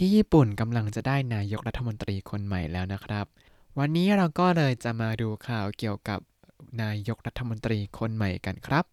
[0.00, 3.26] ที่ญี่ปุ่นกำลังจะได้นายกรัฐมนตรีคนใหม่แล้วนะครับ
[3.78, 6.20] วันนี้เราก็เลยจะมาดูข่าวเกี่ยวกับ
[6.82, 8.84] นายกรัฐมนตรีคนใหม่กันครับ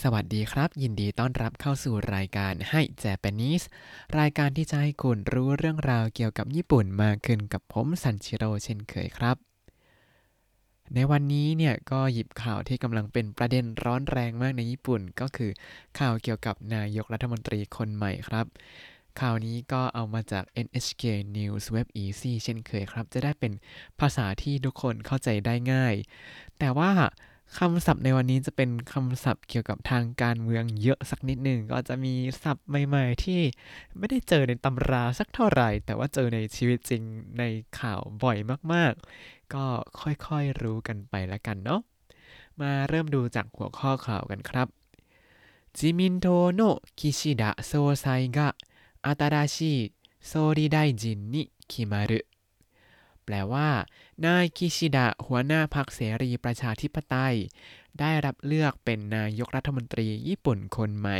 [0.00, 3.62] สวัสดีครับ ยินดีต้อนรับเข้าสู่รายการให้เจแปนิส
[4.18, 9.36] รายการที่จะให้คุณรู้เรื่องราวเกี่ยวกับญี่ปุ่นมากขึ้นกับผมซันชิโร่เช่นเคยครับ
[10.94, 15.50] ในวันนี้เนี่ยก็หยิบข่าวที่กำลังเป็นประเด็นร้อนแรงมากในญี่ปุ่น ก็คือ
[15.98, 18.46] ข่าวเกี่ยวกับนายกรัฐมนตรีคนใหม่ครับ
[19.20, 21.04] ข่าวนี้ก็เอามาจาก NHK
[21.36, 23.52] News Web Easy เช่นเคยครับ จะได้เป็น
[24.00, 25.94] ภาษาที่ทุกคนเข้าใจได้ง่าย
[26.58, 26.92] แต่ว่า
[27.58, 33.40] คำศัพท์ในวันนี้จะเป็นคำศัพท์เกี่ยวกับทางการเมืองเยอะสักนิดหนึ่งก็จะมีศัพท์ใหม่ ๆ ที่
[33.98, 37.02] ไม่ได้เจอในตำราสักเท่าไหร่ แต่ว่าเจอในชีวิตจริง
[37.38, 37.42] ใน
[37.80, 38.36] ข่าวบ่อย
[38.72, 39.64] มากๆ ก็
[40.00, 41.80] ค่อยๆรู้กันไปละกันเนาะ
[42.60, 44.68] มาเริ่มดูจากหัวข้อข่าวกันครับ
[45.76, 46.60] จิมินโตโน
[46.98, 48.48] กิชิดะโซไซกะ
[49.01, 52.25] 新しい総理大臣に決まる
[53.25, 53.69] แปลว่า
[54.25, 57.35] นายคิชิดะหัวหน้าพรรคเสรีประชาธิปไตย
[57.99, 61.19] ได้รับเลือกเป็นนายกรัฐมนตรีญี่ปุ่นคนใหม่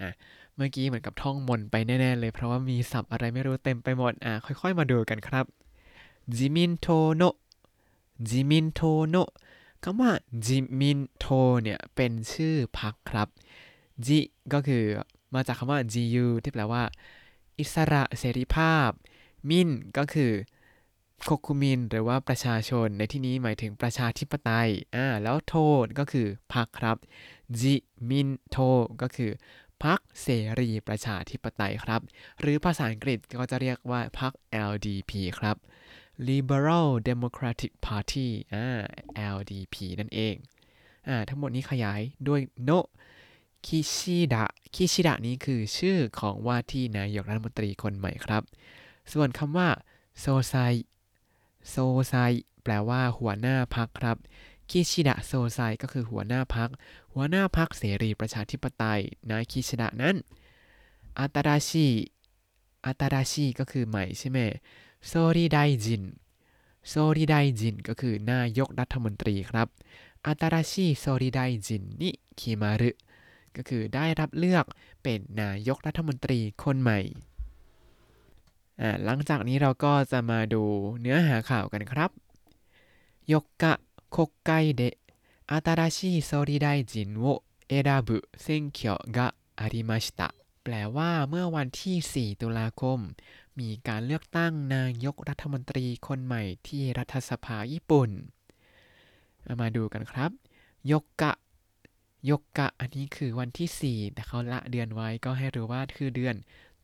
[0.00, 0.10] อ่ะ
[0.54, 5.44] เมื่อกี้เหมือนกับท่องมนต์ไปแน่ ๆ เลย เพราะว่ามีศัพท์อะไรไม่รู้เต็มไปหมดอ่ะค่อย ๆ มาดูกันครับ
[6.36, 7.36] จิมินโทโนะ
[8.28, 9.30] จิมินโทโนะ
[9.82, 10.12] คำว่า
[10.46, 11.26] จิมินโท
[11.62, 13.28] เนี่ยเป็นชื่อพรรคครับ
[14.06, 14.18] จิ
[14.52, 14.84] ก็คือ
[15.33, 16.83] มาจากคำว่า GU ที่แปลว่า
[17.59, 18.89] อิสระเสรีภาพ
[19.49, 20.31] 民 ก็คือ
[21.25, 25.53] 国民 หรือว่าประชาชน ในที่นี้หมายถึงประชาธิปไตยอ่าแล้วโท
[25.99, 26.97] ก็คือพรรคครับ
[27.59, 28.57] 自民党
[29.01, 29.31] ก็คือ
[29.83, 30.27] พรรคเส
[30.59, 32.01] รีประชาธิปไตยครับ
[32.39, 34.31] หรือภาษาอังกฤษก็จะเรียกว่าพรรค
[34.71, 35.57] LDP ครับ
[36.27, 38.81] Liberal Democratic Party อ่า
[39.35, 40.35] LDP นั่นเอง
[41.07, 42.71] อ่าทั้งหมดนี้ขยายด้วยโน
[43.65, 44.45] คิชิดะ
[44.75, 48.43] คิชิดะนี้คือชื่อของว่าที่นายกรัฐมนตรีคนใหม่ครับ
[49.13, 49.69] ส่วนคำว่า
[50.19, 50.55] โซไซ
[51.69, 51.75] โซ
[52.07, 52.13] ไซ
[52.63, 54.17] แปลว่าหัวหน้าพักครับ
[54.69, 56.69] คิชิดะโซไซก็คือหัวหน้าพัก
[57.13, 59.01] หัวหน้าพักเสรีประชาธิปไตย
[59.31, 60.15] นายคิชิดะนั้น
[61.19, 61.87] อัตราชี
[62.85, 64.39] อัตราชีก็คือใหม่ใช่ไหม
[65.07, 66.03] โซริไดจิน
[66.87, 69.67] โซริไดจินก็คือนายกรัฐมนตรีครับ
[70.27, 72.91] อัตราชีโซริไดจินนิคิมารุ
[73.56, 74.64] ก็คือได้รับเลือก
[75.02, 77.00] เป็นนายกรัฐมนตรีคนใหม่
[79.04, 80.62] หลังจากนี้เราก็จะมาดู
[81.00, 82.10] เนื้อหาข่าวกันครับ
[83.32, 83.74] ยกกะ
[84.14, 84.16] 国
[84.48, 84.50] 会
[84.80, 84.82] で
[85.46, 86.94] 新しい総理大臣
[87.24, 88.08] を選ぶ
[88.44, 92.98] 選挙がありましたแปลว่าเมื่อวันที่ 4 ตุลาคม
[93.60, 98.10] มีการเลือกตั้งนายกรัฐมนตรีคนใหม่ที่รัฐสภาญี่ปุ่น
[99.60, 100.30] มาดูกันครับ
[100.92, 101.32] ยกกะ
[102.29, 106.35] ยกกะอันนี้คือวันที่ 4 แต่เขาละเดือนไว้ก็ให้รู้ว่าคือเดือน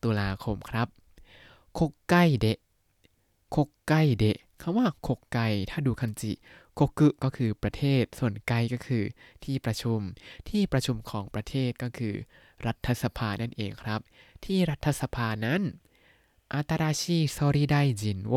[0.03, 0.87] ตุลาคมครับ
[1.77, 2.59] คกไกเดะ
[3.55, 5.39] คกไกเดะคำว่าคกไก
[5.69, 6.33] ถ้าดูคันจิ
[6.77, 9.03] คกุก็คือประเทศ ส่วนไกก็คือ
[9.43, 9.99] ที่ประชุม
[10.49, 12.15] ที่ประชุมของประเทศก็คือ
[12.65, 13.99] รัฐสภานั่นเองครับ
[14.45, 15.61] ที่รัฐสภานั้น
[16.53, 18.33] อาตาราชิโซริไดจินโว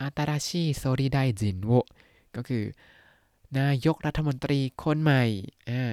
[0.00, 1.70] อาตาราชิโซริไดจินโว
[2.36, 2.64] ก็คือ
[3.56, 5.24] นายกรัฐมนตรีคนใหม่
[5.70, 5.84] อ่า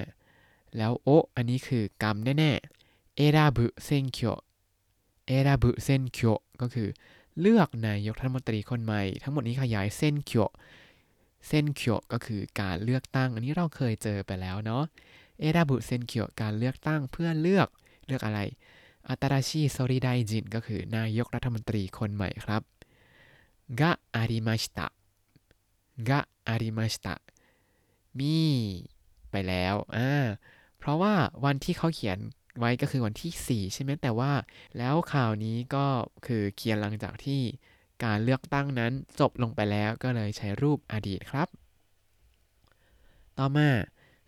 [0.77, 4.37] แล้วโออันนี้คือกรรมแน่ๆเอราบุเซนเคียว
[5.27, 6.89] เอราบุเซนเคียวก็คือ
[7.39, 10.49] เลือกนายกรัฐมนตรีคนใหม่ ทั้งหมดนี้ขยายเส้นเคียว
[11.47, 14.83] เส้นเคียวก็คือการเลือกตั้ง อันนี้เราเคยเจอไปแล้วเนาะ
[15.39, 17.67] เอราบุเซนเคียวการเลือกตั้งเพื่อเลือก
[18.05, 18.39] เลือกอะไร
[19.09, 22.61] อัตราชิโซริไดจินก็คือนายกรัฐมนตรีคนใหม่ครับ
[23.79, 24.87] กะอาริมาชิตะ
[26.09, 27.15] กะอาริมาชิตะ
[28.20, 28.38] มี
[29.30, 30.26] ไปแล้ว อ่า
[30.78, 32.18] เพราะว่าวันที่เขาเขียน
[32.58, 34.32] ไว้ก็คือวันที่ 4 ใช่ไหมแต่ว่า
[34.78, 35.86] แล้วข่าวนี้ก็
[36.26, 37.42] คือเขียนหลังจากที่
[38.04, 41.48] การเลือกตั้งนั้นจบลงไปแล้วก็เลยใช้รูปอดีตครับ
[43.38, 43.68] ต่อมา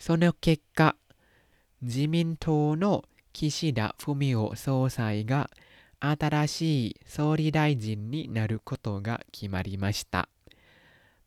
[0.03, 0.47] โซโนเก
[0.79, 0.91] กะ
[1.93, 2.85] 自民党の
[3.33, 5.51] 岸田文雄総裁が
[5.99, 10.29] 新しい総理大臣になることが決まりました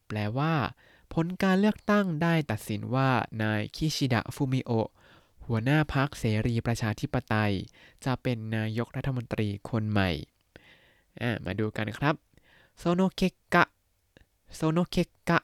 [0.07, 0.75] แปลว่า
[1.12, 3.10] ผลการเลือกตั้งได้ตัดสินว่า
[3.42, 4.70] นายคิชิดะฟูมิโอ
[5.46, 7.54] หัวหน้าพรรคเสรีประชาธิปไตย
[8.04, 10.10] จะเป็นนายกรัฐมนตรีคนใหม่
[11.44, 12.14] มาดูกันครับ
[12.78, 15.38] その結果その結果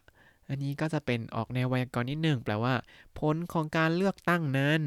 [0.48, 2.74] อันนี้ก็จะเป็นออกแนวไวยากรณ์นิดหนึ่งแปลว่า
[3.18, 4.82] ผลของการเลือกตั้งนั้น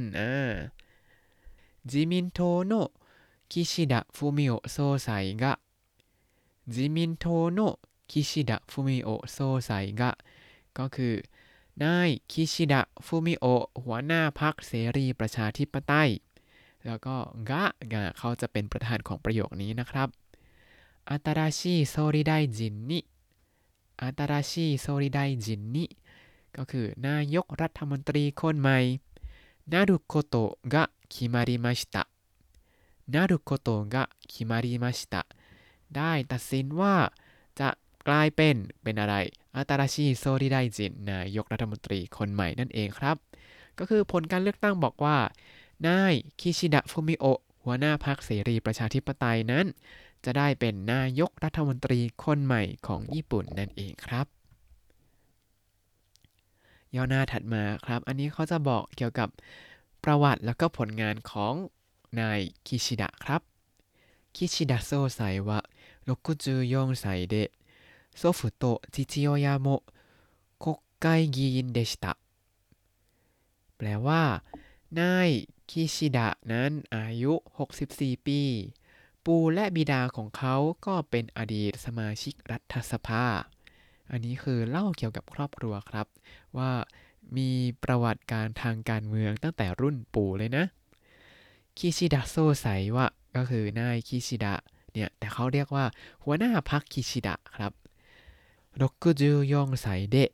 [1.90, 5.54] 自民党の岸田文雄総
[6.74, 10.12] 裁が自民党の岸田文雄総ไซกะ
[10.80, 11.14] ก็คือ
[11.84, 13.46] นายคิชิดะฟูมิโอ
[13.84, 16.12] หัวหน้าพรรคเสรีประชาธิปไตย
[16.86, 17.16] แล้วก็
[17.50, 20.08] กะกะเขาจะเป็นประธานของประโยคนี้นะครับ
[21.10, 23.00] อัตราชีโซริไดจินนิ
[24.02, 25.86] อัตราชีโซริไดจินนิ
[26.58, 28.78] ก็คือนายกรัฐมนตรีคนใหม่
[29.72, 30.84] นารุโกโตะกะ
[31.14, 32.04] คิมาริมาชิตะ
[33.14, 35.22] นารุโกโตะกะคิมาริมาชิตะ
[35.96, 36.96] ได้ตัดสินว่า
[38.08, 39.16] กลายเป็นเป็นอะไร
[39.56, 43.18] อัตาราชีโซริไดจินนายกรัฐมนตรีคนใหม่นั่นเองครับ
[43.80, 45.18] ก็คือผลการเลือกตั้งบอกว่า
[45.88, 49.66] นายคิชิดะฟุมิโอะหัวหน้าพรรคเสรีประชาธิปไตยนั้น
[50.26, 54.26] จะได้เป็นนายกรัฐมนตรีคนใหม่ของญี่ปุ่นนั่นเองครับ
[56.96, 59.30] ย่อหน้าถัดมาครับ อันนี้เขาจะบอกเกี่ยวกับ
[60.04, 61.54] ประวัติแล้วก็ผลงานของ
[62.20, 63.42] นายคิชิดะครับ
[64.36, 65.60] คิชิดะโซไซวะ
[66.10, 67.36] 64歳で
[68.19, 69.83] 祖父と父親も
[70.59, 72.17] 国会議員でした
[73.77, 74.23] แปลว่า
[75.01, 75.29] นาย
[75.71, 77.33] คิชิดะนั้นอายุ
[77.79, 78.41] 64 ปี
[79.25, 80.57] ปู่และบิดาของเขา
[80.87, 83.25] ก็เป็นอดีตสมาชิกรัฐสภา
[84.11, 86.07] อันนี้คือเล่าเกี่ยวกับครอบครัวครับ
[86.59, 86.73] ว่า
[87.37, 87.51] มี
[87.85, 90.65] ประวัติการทางการเมืองตั้งแต่รุ่นปู่เลยนะ
[91.79, 92.67] คิชิดะโซไซ
[92.97, 93.07] วะ
[93.37, 94.55] ก็คือนายคิชิดะ
[94.93, 95.85] เนี่ย แต่เขาเรียกว่า
[96.25, 97.73] หัวหน้าพรรคคิชิดะครับ
[98.80, 100.30] 64ไซเดะ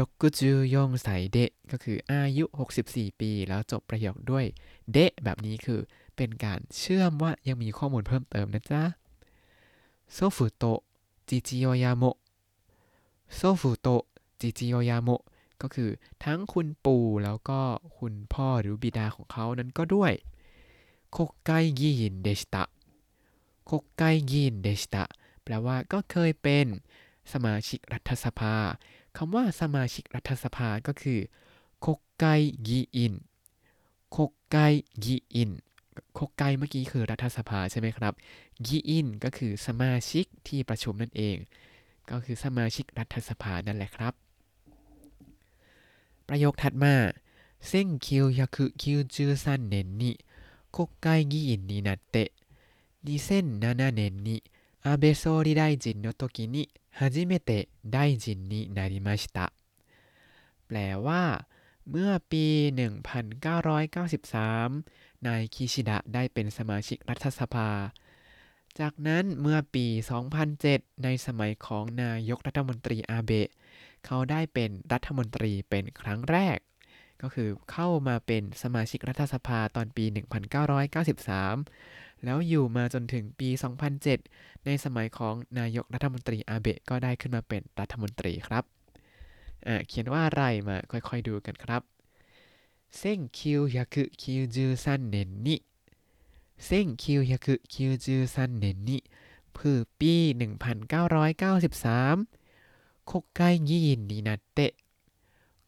[0.00, 2.44] 64ไซเดะก็คืออายุ
[2.82, 4.44] 64 ปี แล้วจบประโยคด้วย
[4.92, 5.80] เดะแบบนี้คือ
[6.16, 8.82] เป็นการเชื่อมว่ายังมีข้อมูลเพิ่มเติมนะจ๊ะ
[10.12, 10.80] โซฟุโตะ
[11.28, 13.88] 父親も祖父と
[14.40, 15.20] 父親も
[15.62, 15.90] ก็คือ
[16.24, 17.60] ทั้งคุณปู่แล้วก็
[17.98, 20.12] คุณพ่อหรือบิดาของเขานั้นก็ด้วย
[21.12, 21.50] 国
[21.80, 24.02] 会議員でした国
[24.32, 25.04] 会議員でした
[25.42, 26.66] แปลว่าก็เคยเป็น
[27.33, 28.55] สมาชิกรัฐสภา
[29.17, 31.19] คำว่าสมาชิกรัฐสภาก็คือ
[31.81, 32.25] โคกไก
[32.67, 33.13] ยีอิน
[34.11, 34.57] โคกไก
[35.03, 35.51] ยีอิน
[36.13, 38.13] โคกไกเมื่อกี้คือรัฐสภาใช่ไหมครับ
[38.67, 41.37] ยีอินก็คือสมาชิกที่ประชุมนั่นเอง
[42.11, 44.13] ก็คือสมาชิกรัฐสภานั่นแหละครับ
[46.27, 46.95] ประโยคถัดมา
[47.61, 50.03] 1993年に
[50.71, 52.33] 国会議員になって
[53.05, 54.43] 2007年に
[54.81, 56.69] 安倍総理大臣の時に
[56.99, 59.51] 初めて大臣になりました
[60.67, 60.77] แปล
[61.07, 61.23] ว่า
[61.89, 62.45] เมื่อปี
[63.65, 67.69] 1993 นายคิชิดะได้เป็นสมาชิกรัฐสภา
[68.79, 69.85] จากนั้นเมื่อปี
[70.45, 73.49] 2007 ในสมัยของนายกรัฐมนตรีอาเบะ
[74.05, 76.57] เขาได้เป็นรัฐมนตรีเป็นครั้งแรก
[77.21, 80.05] ก็คือเข้ามาเป็นสมาชิกรัฐสภาตอนปี
[80.73, 83.48] 1993 แล้วอยู่มาจนถึงปี
[84.06, 88.64] 2007 ในสมัยของนายกรัฐมนตรีอาเบะก็ได้ขึ้นมาเป็นรัฐมนตรีครับ
[89.86, 91.82] เขียนว่าอะไรมาค่อยๆดูกันครับ
[92.98, 94.66] เส้นคิวยักคิวจู
[94.98, 95.56] นเนนนิ
[96.66, 96.86] เส้น
[97.30, 98.96] ยักคิสิ
[99.58, 104.72] คือปี 1993คุกไกยีนนินาเตะ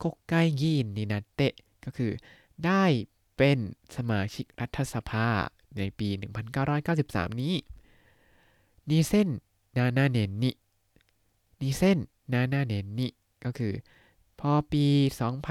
[0.03, 2.13] คกไกยีนนินาเตะก็คือ
[2.65, 2.85] ได้
[3.37, 3.59] เป็น
[3.97, 5.29] สมาชิกรัฐสภา
[5.79, 6.09] ในปี
[6.75, 7.55] 1993 นี้
[8.89, 9.29] นีเส้น
[9.77, 10.51] นานาเนนิ
[11.61, 11.99] นีเส้น
[12.33, 13.09] นานาเนนิ
[13.45, 13.73] ก็คือ
[14.39, 14.85] พอปี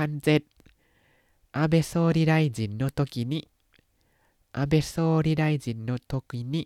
[0.06, 4.96] 2007 安倍総理大臣のときに安倍総
[5.26, 6.62] 理大臣のときに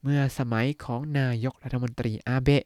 [0.00, 2.64] เมื่อสมัยของนายกรัฐมนตรีอาเบะ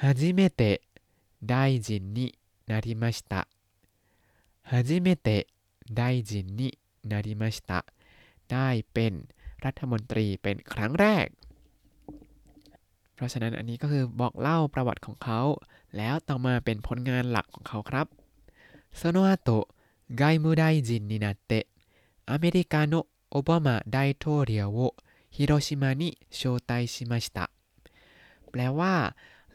[0.00, 1.54] 初めて大
[1.86, 7.78] 臣になりました初めて大臣になりました
[8.93, 9.13] เป็น
[9.65, 11.27] รัฐมนตรีเป็นครั้งแรก
[13.15, 15.41] เพราะฉะนั้นอันนี้ก็คือบอกเล่าประวัติของเขา
[15.97, 18.07] แล้วต่อมาเป็นผลงานหลักของเขาครับ
[18.99, 19.67] その後
[20.21, 21.51] 外務大臣になって
[22.31, 22.93] アメリカの
[23.31, 24.95] オバマ大統領を
[25.35, 27.45] ฮิโรชิมานิโชไตชิมาชิตะ
[28.51, 28.95] แปลว่า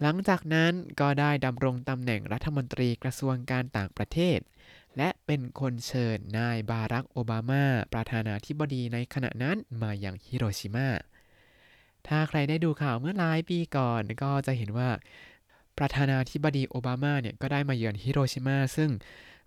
[0.00, 4.38] หลังจากนั้นก็ได้ดำรงตำแหน่งรัฐมนตรีกระทรวงการต่างประเทศ
[4.97, 10.89] และเป็นคนเชิญนายบารักโอบามา ประธานาธิบดีในขณะนั้นมาอย่างฮิโรชิมา
[12.07, 14.89] ถ้าใครได้ดูข่าวเมื่อหลายปีก่อนก็จะเห็นว่า
[15.77, 18.91] ประธานาธิบดีโอบามาเนี่ยก็ได้มาเยือนฮิโรชิมา ซึ่ง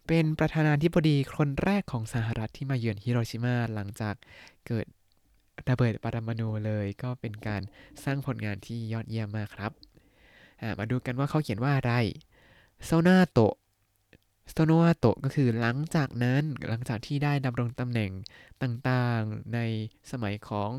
[0.06, 4.14] เป็นประธานาธิบดีคนแรกของสหรัฐที่มาเยือนฮิโรชิมาหลังจาก
[4.66, 4.86] เกิด
[5.68, 7.62] ระเบิดปรมาณูเลยก็เป็นการ
[8.04, 9.72] สร้างผลงานที่ยอดเยี่ยมมากครับ
[10.78, 11.92] มาดูกันว่าเขาเขียนว่าอะไร
[12.84, 13.38] โซนาโต
[14.50, 18.10] สโตโนะโตก็คือหลังจากนั้นหลังจากที่ได้ดำรงตำแหน่ง
[18.62, 19.58] ต่างๆใน
[20.10, 20.70] สมัยของ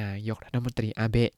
[0.00, 1.32] นายกรัฐมนตรีอาเบะ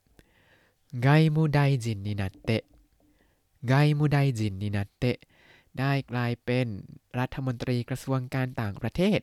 [1.03, 5.19] 外務大臣になって外務大臣になって
[5.79, 6.67] ได้กลายเป็น
[7.19, 9.21] รัฐมนตรีกระทรวงการต่างประเทศ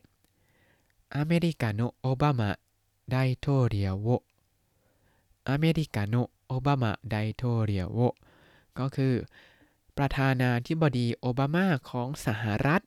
[1.16, 6.16] アメリカのオバマ大統領をアメリカの
[6.48, 8.00] オバマ大統領を
[8.80, 9.14] ก็คือ
[9.98, 12.82] ประธานาธิบดีโอบามาของสหรัฐ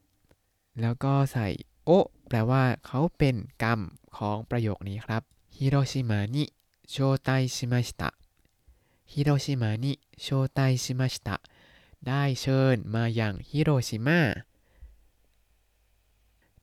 [0.80, 1.48] แล้วก็ใส่
[1.84, 1.90] を
[2.28, 3.80] แปลว่าเขาเป็นกรรม
[4.16, 5.22] ของประโยคนี้ครับ
[5.56, 11.36] 広島に招待しました広島に招待しました
[12.06, 14.20] ได้เชิญมาอย่างฮิโรชิมา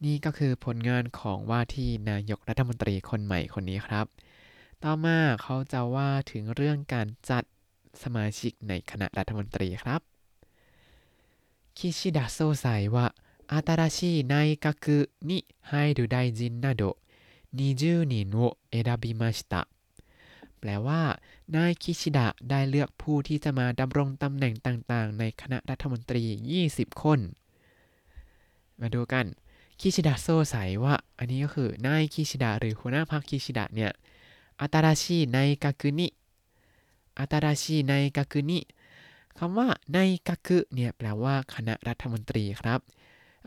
[0.04, 4.06] นี่ก็คือผลงานของว่าที่นายกรัฐมนตรีคนใหม่คนนี้ครับ
[4.84, 7.44] ต่อมาเขาจะว่าถึงเรื่องการจัด
[8.04, 10.17] สมาชิกในคณะรัฐมนตรีครับ
[11.77, 13.07] คิชิดะโซไซว่า
[13.47, 16.97] 新しい内閣に入る大臣など
[17.55, 19.69] 20人を選びました
[20.59, 21.01] แปลว่า
[21.57, 26.25] นายคิชิดะได้เลือกผู้ที่จะมาดำรงตำแหน่งต่างๆ ในคณะรัฐมนตรี
[26.63, 27.21] 20 คน
[28.81, 29.27] มาดูกัน
[29.81, 30.55] คิชิดะโซไซ
[30.85, 33.93] ว่า อันนี้ก็คือนายคิชิดะหรือหัวหน้าพรรคคิชิดะเนี่ย
[34.61, 36.09] อัตราชีในกากุนิ
[37.19, 38.59] อัตราชีในกากุนิ
[39.40, 42.80] คำว่าในกากุเนี่ยแปลว่าคณะรัฐมนตรีครับ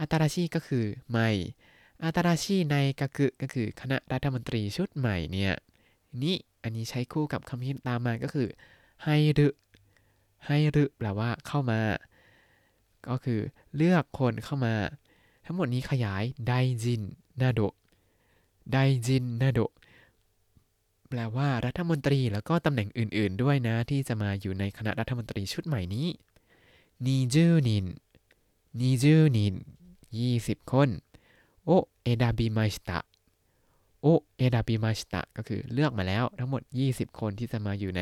[0.01, 1.31] อัตราชีก็คือใหม่
[2.05, 5.55] อัตราชีในกากุก็คือคณะรัฐมนตรีชุดใหม่เนี่ย
[6.23, 8.49] นี่อันนี้ใช้คู่กับคำที่ตามมาก็คือ
[9.05, 9.49] ให้รึ
[10.47, 11.81] ให้รึแปลว่าเข้ามา
[13.09, 13.41] ก็คือ
[13.77, 14.75] เลือกคนเข้ามา
[15.45, 17.03] ทั้งหมดนี้ขยายไดจิน
[17.41, 17.61] นาโด
[18.73, 19.61] ไดจินนาโด
[21.10, 26.08] แปลว่ารัฐมนตรีแล้วก็ตำแหน่งอื่นๆด้วยนะ ที่จะมาอยู่ในคณะรัฐมนตรีชุดใหม่นี้
[27.06, 27.86] นิจูนิน
[28.80, 29.56] นิจูนิน
[30.20, 30.90] ยี่สิบคน
[31.66, 31.70] โอ
[32.04, 33.00] เอดาบิมาชิตะ
[34.02, 34.08] โอ
[34.38, 38.02] เอดาบิมาชิตะก็คือเลือกมาแล้วทั้งหมด 20 คนที่จะมาอยู่ใน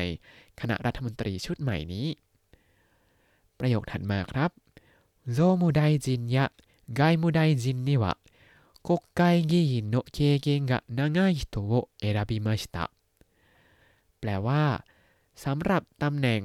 [0.60, 2.06] คณะรัฐมนตรีชุดใหม่นี้
[3.58, 4.50] ประโยคถัดมาครับ
[5.32, 6.44] โซมุไดจินยะ
[6.96, 8.04] ไกมุไดจินには
[8.86, 12.90] 国会議員の経験が長い人を選びました
[14.19, 14.63] แปลว่า
[15.45, 16.41] สำหรับตำแหน่ง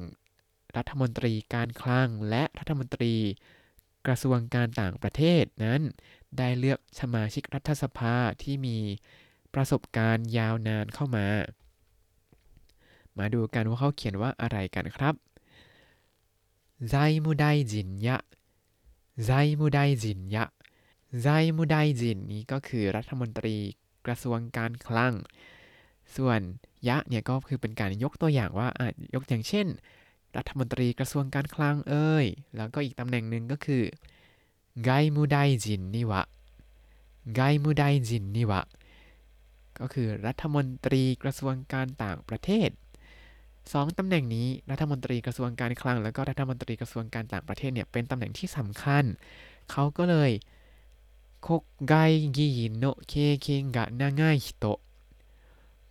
[0.77, 3.13] รัฐมนตรีการคลังและรัฐมนตรี
[4.05, 5.81] กระทรวงการต่างประเทศนั้น
[6.37, 8.77] ได้เลือกสมาชิกรัฐสภาที่มี
[9.53, 11.27] ประสบการณ์ยาวนานเข้ามา
[13.17, 15.15] มาดูกันว่าเขาเขียนว่าอะไรกันครับ
[16.89, 18.17] ไซมุไดจินยะ
[19.25, 20.45] ไซมุไดจินยะ
[21.21, 21.27] ไซ
[21.57, 23.55] มุไดจินนี้ก็คือรัฐมนตรี
[24.05, 25.13] กระทรวงการคลัง
[26.15, 26.41] ส่วน
[26.87, 29.67] ยะเนี่ยก็คือเป็นการยกตัวอย่างว่าอะยกอย่างเช่น
[30.37, 32.25] รัฐมนตรีกระทรวงการคลังเอ่ย
[32.57, 33.83] แล้วก็อีกตำแหน่งหนึ่งก็คือ
[34.83, 36.21] ไกมูไดจินนิวะ
[37.35, 38.61] ไกมูไดจินนิวะ
[39.79, 42.69] ก็คือรัฐมนตรีกระทรวงการต่างประเทศ
[43.73, 49.03] สองตำแหน่งนี้รัฐมนตรีกระทรวงการคลัง แล้วก็รัฐมนตรีกระทรวงการต่างประเทศเนี่ยเป็นตำแหน่งที่สำคัญ
[49.71, 50.31] เขาก็เลย
[51.47, 51.93] คกไก
[52.37, 53.13] ยิโนเค
[53.45, 54.79] คงกะนางายฮิโตะ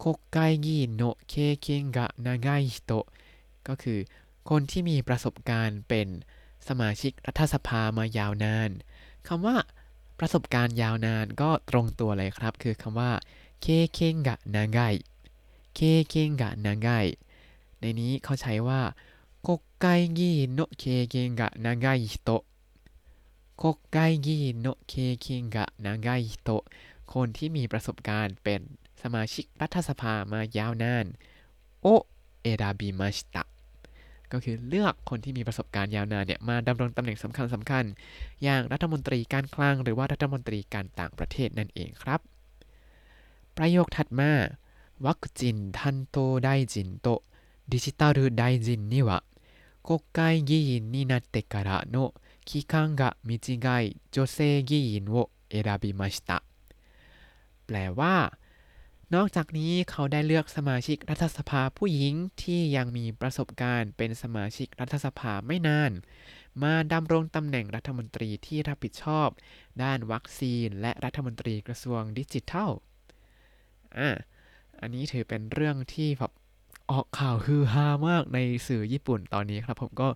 [0.04, 3.06] 国会議員の経験が長い人
[3.68, 4.00] ก็คือ
[4.50, 6.08] คนที่มีประสบการณ์เป็น
[6.68, 8.70] สมาชิกรัฐสภามายาวนาน
[9.28, 9.58] คำว่า
[10.20, 13.12] ประสบการณ์ยาวนานก็ตรงตัวเลยครับ คือคำว่า
[13.62, 14.80] เคเคนกะนางไก
[15.76, 16.90] เคเคนกะนางไก
[17.80, 18.82] ในนี้เขาใช้ว่า
[19.48, 19.50] 国
[19.84, 22.44] 会議員の経験が長い人
[23.62, 26.66] 国会議員の経験が長い人
[27.14, 28.62] คนที่มีประสบการณ์เป็น
[29.04, 31.06] สมาชิกรัฐสภามายาวนาน
[31.82, 31.88] โอ
[32.42, 33.44] เอราบิมาชิตะ
[34.32, 37.86] ก็คือเลือกคนที่มีประสบการณ์ยาวนานเนี่ยมาดำรงตำแหน่งสำคัญสำคัญ
[38.44, 42.20] อย่างรัฐมนตรีการคลังหรือว่ารัฐมนตรีการต่างประเทศนั่นเองครับ
[43.58, 44.32] ประโยคถัดมา
[45.06, 47.08] วัคซีนทันโตไดจินโต
[47.72, 49.24] ดิจิタル大臣には
[49.84, 52.14] 国会議員になってからの
[52.46, 56.44] 期間が短い女性議員を選びました
[57.66, 58.38] แปลว่า
[59.15, 65.93] นอกจากนี้เขาได้เลือกสมาชิกรัฐสภาผู้หญิงที่ยังมีประสบการณ์เป็นสมาชิกรัฐสภาไม่นาน
[66.63, 69.29] มาดำรงตำแหน่งรัฐมนตรีที่รับผิดชอบ
[69.83, 72.71] ด้านวัคซีน และรัฐมนตรีกระทรวงดิจิทัล
[73.99, 74.11] อะ
[74.81, 76.33] อันนี้ถือเป็นเรื่องที่แบบ
[76.91, 80.09] ออกข่าวฮือฮามากในสื่อญี่ปุ่นตอนนี้ครับ ผมก็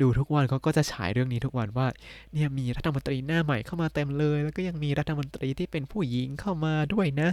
[0.00, 1.86] ดูทุกวันเขาก็จะฉายเรื่องนี้ทุกวันว่า
[2.32, 7.30] เนี่ยมีรัฐมนตรีหน้าใหม่เข้ามาเต็มเลย แล้วก็ยังมีรัฐมนตรีที่เป็นผู้หญิงเข้ามาด้วยนะ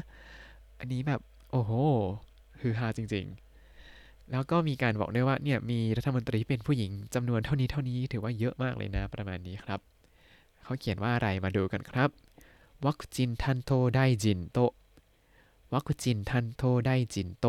[0.79, 1.21] อันนี้แบบ
[1.51, 1.71] โอ้โห
[2.59, 3.25] ฮือฮาจริง
[3.77, 9.79] ๆ แล้วก็มีการบอกด้วยว่าเนี่ยมีรัฐมนตรีเป็นผู้หญิงจำนวนเท่านี้เท่านี้ถือว่าเยอะมากเลยนะประมาณนี้ครับ
[10.63, 12.09] เขาเขียนว่าอะไรมาดูกันครับ
[12.85, 14.59] ワクチン担当大臣と
[15.73, 17.45] ワクチン担当大臣と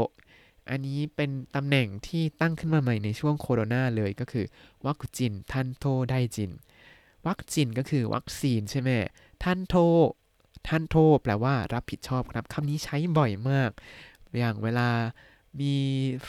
[0.71, 4.47] อันนี้เป็นตำแหน่งที่ตั้งขึ้นมาใหม่ในช่วงโคโรนาเลยก็คือ
[4.87, 6.51] ワクチン担当大臣
[7.27, 8.91] ワクチン ก็คือวัคซีนใช่ไหม
[9.43, 9.75] 担当
[10.69, 13.71] 担当 แปลว่ารับผิดชอบครับคำนี้ใช้บ่อยมาก
[14.39, 14.89] อย่างเวลา
[15.61, 15.75] มี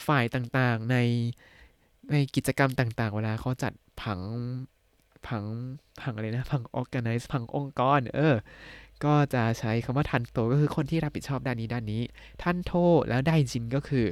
[0.08, 0.98] ฝ่ายต่างๆใน
[2.12, 4.20] ในกิจกรรมต่างๆ เวลาเขาจัดผัง
[5.28, 5.44] ผัง
[6.02, 8.36] ผังอะไรนะผัง organize ผังองค์กร เออ
[9.04, 12.02] ก็จะใช้คำว่าทันโตก็คือคนที่รับผิดชอบด้านนี้ด้านนี้
[12.44, 12.74] ท่านโท
[13.10, 14.08] แล้วได้จินก็คือ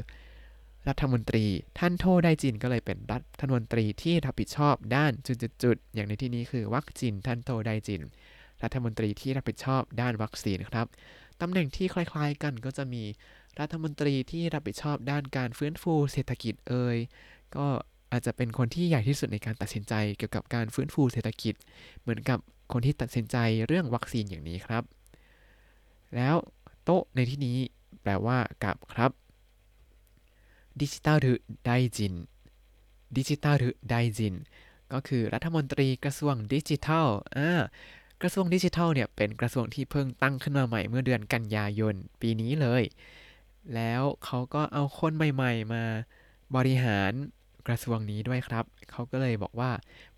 [0.87, 1.45] รัฐมนตรี
[1.79, 5.11] ท่านโทได้จินก็เลยเป็นรัฐมนตรีที่รับผิดชอบด้าน
[5.63, 8.01] จุดๆอย่างในที่นี้คือวัคซีนท่านโทได้จิน
[8.63, 10.87] รัฐมนตรีที่รับผิดชอบด้านวัคซีนครับ
[11.41, 13.03] ตำแหน่งที่คล้ายๆกันก็จะมี
[13.59, 16.97] รัฐมนตรีที่รับผิดชอบด้านการฟื้นฟูเศรษฐกิจเอ่ย
[17.55, 17.67] ก็
[18.11, 21.55] อาจจะเป็นคนที่ใหญ่ที่สุดในการตัดสินใจเกี่ยวกับการฟื้นฟูเศรษฐกิจ
[22.01, 22.39] เหมือนกับ
[22.71, 23.37] คนที่ตัดสินใจ
[23.67, 24.83] เรื่องวัคซีนอย่างนี้ครับ
[26.15, 26.35] แล้ว
[26.83, 27.57] と ในที่นี้
[28.01, 29.11] แปลว่ากับครับ
[30.81, 32.13] デジタル庁大臣
[33.17, 34.35] デジタル庁大臣
[34.93, 37.51] ก็คือรัฐมนตรีกระทรวงดิจิทัลอ่า
[38.22, 42.82] กระทรวงดิจิทัลเนี่ยเป็นกระทรวงที่เพิ่งตั้งขึ้นมาใหม่เมื่อเดือนกันยายนปีนี้เลย
[43.74, 45.82] แล้วเขาก็เอาคนใหม่ๆมา
[46.56, 47.12] บริหาร
[47.66, 49.72] กระทรวงนี้ด้วยครับ เขาก็เลยบอกว่า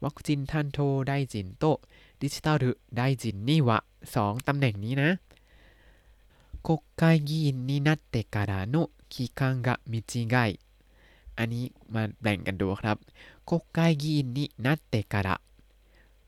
[0.04, 0.78] วัคซีนทันโท
[1.08, 1.64] ได้จินโต
[2.22, 2.56] ดิจิทัล
[2.96, 3.78] ได้จินนี่วะ
[4.14, 5.10] สองตำแหน่งนี้นะ
[6.66, 10.58] 国会議員になってからの期間が短い
[11.38, 11.64] อันนี้
[11.94, 12.96] มาแบ่งกันดูครับ
[13.48, 15.28] 国会議員になってから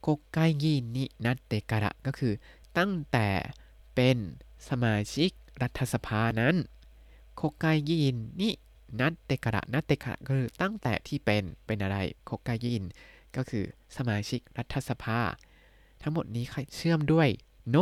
[0.05, 2.33] โกกไกยีนินัตเตกะระก็คือ
[2.77, 3.27] ตั้งแต่
[3.95, 4.17] เป็น
[4.69, 5.31] สมาชิก
[5.62, 6.55] รัฐสภานั้น
[7.36, 8.50] โคกไกยินนิ
[9.00, 12.86] นัตเตกะระนัตเตกะระคือตั้งแต่ที่เป็นเป็นอะไรโคกไกยิน
[13.36, 13.63] ก็คือ
[13.98, 15.19] สมาชิกรัฐสภา
[16.01, 16.45] ทั้งหมดนี้
[16.75, 17.29] เชื่อมด้วย
[17.69, 17.75] โน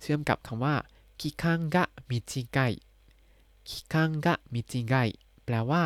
[0.00, 0.76] เชื่อมกับคำว่า
[1.20, 2.58] คิคังกะมิจิไก
[3.68, 4.94] คิคังกะมิจิไก
[5.44, 5.84] แปลว่า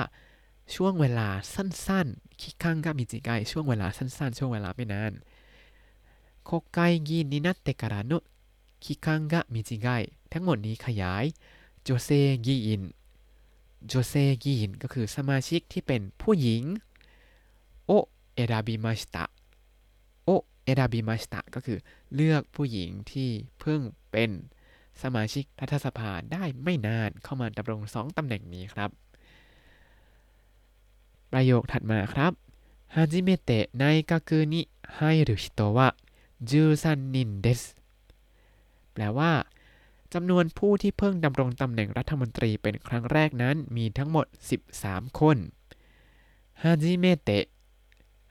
[0.74, 2.08] ช่วงเวลาสั้น
[2.42, 5.12] ๆคิคังกะมิจิไกช่วงเวลาสั้นๆ ช่วงเวลาไม่นาน
[6.44, 8.12] โคกายยินนินัตเตกระโน
[8.84, 9.20] คิคัง
[10.32, 11.25] ทั้งหมดนี้ขยาย
[11.82, 12.08] โจเซ
[12.46, 12.82] ยิอิน
[13.87, 16.62] โจเซกินก็คือสมาชิกที่เป็นผู้หญิง
[17.86, 17.93] โอ
[18.34, 19.25] เอราบิมาสตะ
[20.25, 20.30] โอ
[20.64, 21.78] เอราบิมาสตะก็คือ
[22.14, 24.30] เลือกผู้หญิงที่เพิ่งเป็น
[25.02, 28.90] สมาชิกรัฐสภาได้ไม่นานเข้ามาดำรงสองตำแหน่งนี้ครับ
[31.31, 32.31] ประโยคถัดมาครับ
[32.96, 35.96] 初めて内閣に入る人は
[36.44, 37.75] 13人です
[38.94, 39.31] แปลว่า
[40.13, 44.25] จำนวนผู้ที่เพิ่งดำรงตำแหน่งรัฐมนตรีเป็นครั้งแรกนั้นมีทั้งหมด
[44.74, 45.37] 13 คน
[46.63, 47.46] ฮาจิเมเตะ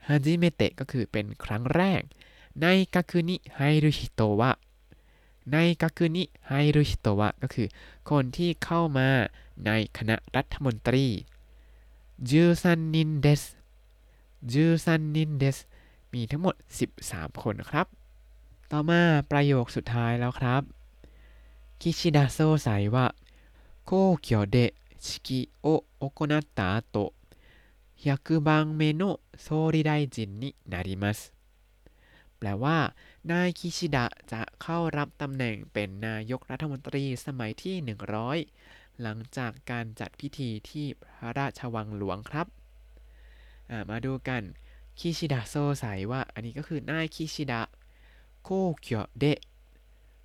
[0.07, 2.01] ฮาจิเมเตะก็คือเป็นครั้งแรก
[2.61, 4.51] ในกาคุนิไฮรุฮิโตวะ
[5.51, 7.67] ในกาคุนิไฮรุฮิโตวะก็คือ
[8.09, 9.09] คนที่เข้ามา
[9.65, 11.05] ในคณะรัฐมนตรี
[12.29, 13.43] จูซันนินเดส
[14.51, 15.57] จูซันนินเดส
[16.13, 16.55] มีทั้งหมด
[16.99, 17.87] 13 คนครับ
[18.71, 20.61] ต่อมาประโยคสุดท้ายแล้วครับ
[21.79, 23.13] 岸田総裁は
[23.85, 27.13] 皇居で式を行った後
[27.97, 31.31] 100番目の総理大臣になります
[32.37, 32.77] แปลว่า
[33.31, 42.46] นายคิชิดะจะเข้ารับตำแหน่งเป็นนายกรัฐมนตรีสมัยที่ 100 หลังจากการจัดพิธีที่พระราชวังหลวงครับ
[43.90, 44.42] มาดูกัน
[44.98, 47.62] คิชิดะโซไซว่า อันนี้ก็คือนายคิชิดะ
[48.42, 48.48] โค
[48.80, 49.38] เกียวเดะ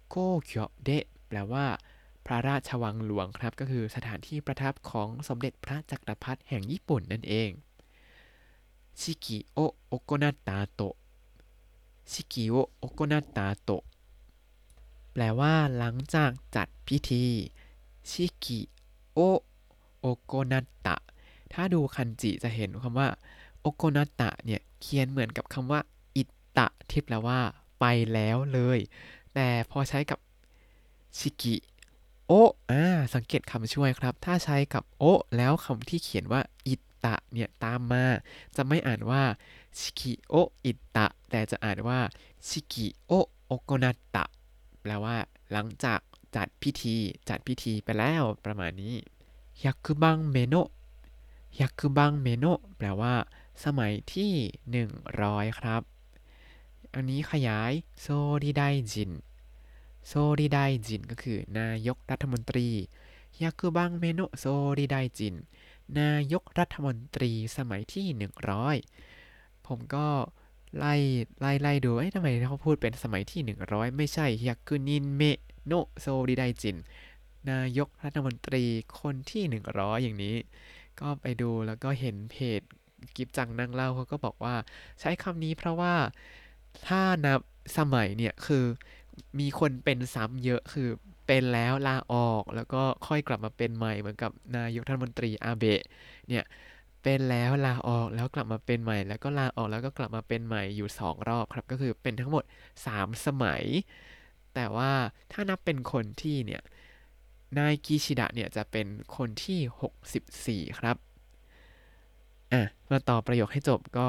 [0.10, 1.66] โคเกียวเดะแปลว่า
[2.26, 7.50] พระราชวังหลวงครับ ก็คือสถานที่ประทับของสมเด็จพระจักรพรรดิแห่งญี่ปุ่นนั่นเอง
[9.00, 10.82] ชิกิโอโอโกนาตาโต
[12.12, 13.72] ชิกิโอโอโกนาตาโต
[15.14, 17.26] แปลว่าหลังจากจัดพิธี
[18.12, 18.60] ชิกิ
[19.14, 19.20] โอ
[20.00, 20.96] โอโกนาตะ
[21.54, 23.08] ถ้าดูคันจิจะเห็นคำว่า
[23.62, 25.80] โอโกนาตะเนี่ยเขียนเหมือนกับคำว่า
[26.16, 26.24] อิ
[26.58, 27.40] ตะที่แปลว่า
[27.80, 28.80] ไปแล้วเลย
[29.34, 30.20] แต่พอใช้กับ
[31.18, 31.56] ชิกิ
[32.28, 32.34] โอ
[32.72, 35.04] อ่าสังเกตคำช่วยครับ ถ้าใช้กับโอ
[35.38, 38.06] แล้วคำที่เขียนว่าอิตะเนี่ยตามมา
[38.56, 39.24] จะไม่อ่านว่า
[39.80, 40.36] ชิกิโอ
[40.66, 42.00] いった แต่จะอ่านว่า
[42.48, 44.26] 式を行った
[44.82, 45.16] แปลว่า
[45.52, 46.00] หลังจาก
[46.38, 46.96] จัดพิธี
[47.30, 48.96] จัดพิธีไปแล้วประมาณนี้
[49.64, 50.56] 100番目の
[51.60, 52.46] 100番目の
[52.78, 53.16] แปลว่า
[53.66, 54.32] สมัยที่
[54.96, 55.82] 100 ครับ
[56.94, 58.08] อันนี้ขยาย総
[58.44, 59.12] 理大臣
[60.08, 62.68] 総理大臣 ก็คือนายกรัฐมนตรี
[63.42, 64.46] 100番目の総
[64.78, 65.36] 理大臣
[66.00, 68.06] นายกรัฐมนตรีสมัยที่
[68.88, 70.08] 100 ผมก็
[70.78, 70.96] ไล่
[71.40, 75.24] ไล่ไล่ดูเอ้ยทำไมเขาพูดเป็นสมัยที่ 100 ไม่ใช่ยากุนินเม
[75.68, 76.78] โนโซริไดจิน
[77.52, 78.64] นายกรัฐมนตรี
[79.02, 80.36] คนที่ 100 อย่างนี้
[81.00, 82.62] ก็ไปดูแล้วก็เห็นเพจ
[83.16, 84.56] กิฟจังนั่งเล่าเขาก็บอกว่า
[85.00, 85.94] ใช้คำนี้เพราะว่า
[86.88, 87.40] ถ้านับ
[87.78, 88.66] สมัยเนี่ย คือ
[89.40, 90.90] มีคนเป็นซ้ำเยอะคือ
[91.28, 95.82] เป็นแล้วลาออกแล้วก็ค่อยกลับมาเป็นใหม่เหมือนกับนายกรัฐมนตรีอาเบะ
[96.30, 96.44] เนี่ย
[97.04, 102.44] เป็นแล้วลาออกแล้วกลับมาเป็นใหม่ แล้วก็ลาออกแล้วก็กลับมาเป็นใหม่อยู่สองรอบครับ ก็คือเป็นทั้งหมด
[102.86, 103.64] 3 สมัย
[104.58, 104.94] แต่ว่า
[105.32, 106.62] ถ้านับเป็นคนที่เนี่ย
[107.58, 110.98] นายกิชิดะเนี่ยจะเป็นคนที่ 64 ครับ
[112.54, 114.08] อะ มาต่อประโยคให้จบก็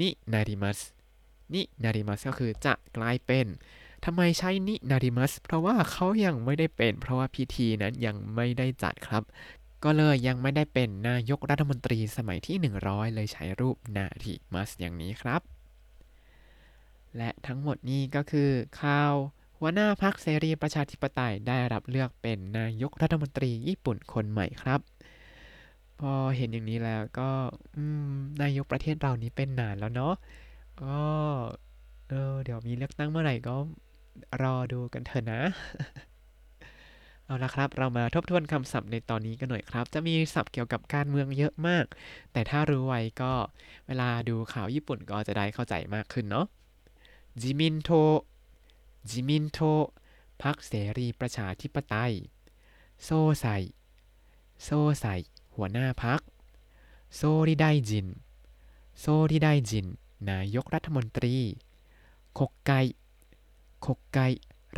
[0.00, 0.78] นินาริมัส
[1.54, 3.46] นินาริมัสก็คือจะกลายเป็น
[4.04, 9.22] ทำไมใช้นินาริมัสเพราะว่าเขายังไม่ได้เป็น เพราะว่าพิธีนั้นยังไม่ได้จัดครับ
[9.84, 15.42] ก็เลยยังไม่ได้เป็นนายกรัฐมนตรีสมัยที่ 100 เลยใช้รูปนาริมัสอย่างนี้ครับ
[17.16, 19.14] และทั้งหมดนี้ก็คือข่าว
[19.66, 24.80] หัวหน้าพรรคเสรีประชาธิปไตยได้รับเลือกเป็นนายกรัฐมนตรีญี่ปุ่นคนใหม่ครับ
[26.00, 27.30] พอเห็นอย่างนี้แล้วก็
[28.42, 30.14] นายกประเทศเรานี้เป็นนานแล้วเนาะ
[30.82, 31.00] ก็
[32.08, 33.54] เออเดี๋ยวมีเลือกตั้งเมื่อไหร่ก็
[34.42, 35.40] รอดูกันเถอะนะ
[37.24, 41.84] เอาละครับ เรามาทบทวนคำศัพท์ในตอนนี้กันหน่อยครับ จะมีศัพท์เกี่ยวกับการเมืองเยอะมาก
[42.32, 43.32] แต่ถ้ารู้ไว้ก็
[43.86, 46.46] เวลาดูข่าวญี่ปุ่นก็จะได้เข้าใจมากขึ้นเนาะ
[47.40, 47.90] 自民党
[49.10, 49.58] 自民党
[50.42, 52.14] พรรคเสรีประชาธิปไตย
[53.04, 53.08] โซ
[53.40, 53.46] ไซ
[54.64, 54.68] โซ
[55.00, 55.06] ไซ
[55.54, 56.20] หัวหน้าพรรค
[57.14, 58.08] โซริไดจิน
[59.00, 59.86] โซริไดจิน
[60.30, 61.36] นายกรัฐมนตรี
[62.38, 62.72] คกไก
[63.84, 64.18] คกไก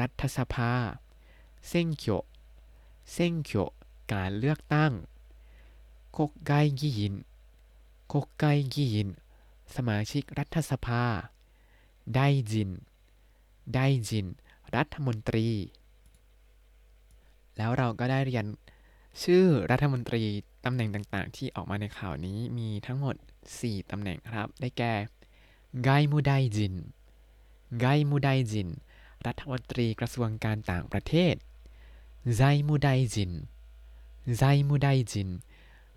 [0.00, 0.72] รัฐสภา
[1.68, 2.22] เซ็งเคียว
[3.12, 3.68] เซ็งเคียว
[4.12, 4.92] การเลือกตั้ง
[6.16, 7.14] คกไกกียิน
[8.12, 9.08] คกไกกียิน
[9.74, 11.04] สมาชิกรัฐสภา
[12.14, 12.70] ไดจิน
[13.74, 14.26] ไดจิน
[14.76, 15.46] รัฐมนตรี
[17.56, 18.46] แล้วเราก็ได้เรียน
[19.22, 20.22] ชื่อรัฐมนตรี
[20.64, 23.14] ตำแหน่งต่างๆ ที่ออกมาในข่าวนี้มีทั้งหมด
[23.52, 24.94] 4ตำแหน่งครับ ได้แก่
[25.84, 26.74] ไกมูไดจิน
[27.80, 28.68] ไกมูไดจิน
[29.26, 31.34] รัฐมนตรีกระทรวงการต่างประเทศ
[32.36, 33.32] ไซมูไดจิน
[34.38, 35.28] ไซมูไดจิน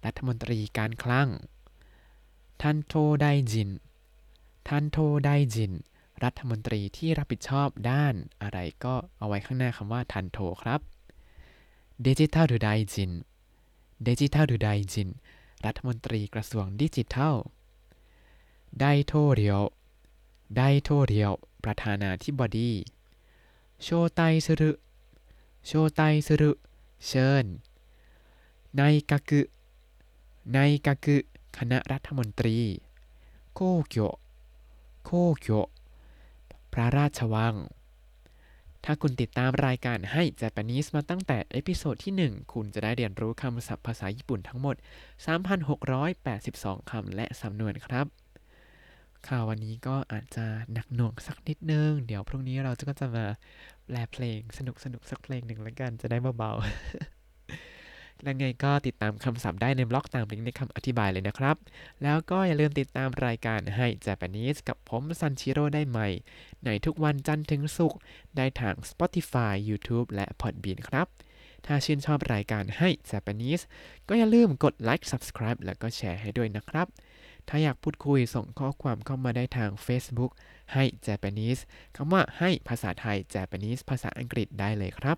[0.05, 1.29] รัฐมนตรีการคลัง
[2.61, 3.69] ทันโทไดจิน
[4.67, 5.73] ทันโทไดจิน
[6.23, 10.79] รัฐมนตรีที่รับผิดชอบด้านอะไรก็เอาไว้ข้างหน้าคำว่าทันโทครับ
[12.03, 13.11] เดจิทัลดูไดจิน
[14.03, 15.09] เดจิทัลดูไดจิน
[15.65, 17.35] รัฐมนตรีกระทรวงดิจิทัล
[18.79, 19.61] ไดโทเรียว
[20.55, 21.31] ไดโทเรียว
[21.63, 22.71] ประธานาธิบดี
[23.83, 24.71] โชไตซึรุ
[25.65, 26.51] โชไตซึรุ
[27.07, 27.45] เชิญ
[28.77, 29.41] ในกะกุ
[30.53, 31.17] ในกะกุ
[31.57, 32.57] คณะรัฐมนตรี
[33.53, 34.11] โคเกียว
[35.05, 35.09] โค
[35.41, 35.63] เกียว
[36.73, 37.55] พระราชวัง
[38.85, 44.75] ถ้าคุณติดตามรายการให้ Japanese มาตั้งแต่ episode ที่ 1 คุณจะได้เรียนรู้คำศัพท์ภาษาญี่ปุ่นทั้งหมด
[45.63, 48.05] 3,682 คำและสำนวนครับ
[49.27, 53.25] ข่าววันนี้ก็อาจจะหนักหน่วงสักนิดนึง เดี๋ยวพรุ่งนี้เราจะก็จะมา
[53.85, 57.18] แปลเพลงสนุกสนุกสักเพลงหนึ่งแล้วกันจะได้เบาๆ
[58.23, 61.57] และไงก็ติดตามคำศัพท์ได้ในบล็อกตามลิงก์ในคำอธิบายเลยนะครับ
[62.03, 66.07] แล้วก็อย่าลืมติดตามรายการให้ Japanese กับผมซันชิโร่ได้ใหม่
[66.65, 67.99] ในทุกวันจันทร์ถึงศุกร์
[68.37, 71.07] ได้ทาง Spotify YouTube และ Podbean ครับ
[71.65, 73.63] ถ้าชื่นชอบรายการให้ Japanese
[74.07, 76.87] ก็อย่าลืมกดไลค์ Subscribe แล้วก็แชร์ให้ด้วยนะครับ
[77.49, 80.31] ถ้าอยากพูดคุยส่งข้อความเข้ามาได้ทาง Facebook
[80.73, 81.61] ให้ Japanese
[81.95, 85.17] คำว่าให้ภาษาไทย Japanese ภาษาอังกฤษได้เลยครับ